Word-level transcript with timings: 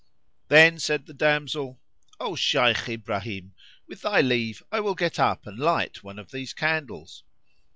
Then 0.47 0.79
said 0.79 1.05
the 1.05 1.13
damsel, 1.13 1.79
"O 2.19 2.33
Shaykh 2.35 2.89
Ibrahim, 2.89 3.53
with 3.87 4.01
thy 4.01 4.19
leave 4.19 4.63
I 4.71 4.79
will 4.79 4.95
get 4.95 5.19
up 5.19 5.45
and 5.45 5.59
light 5.59 6.01
one 6.01 6.17
of 6.17 6.31
these 6.31 6.53
candles." 6.55 7.23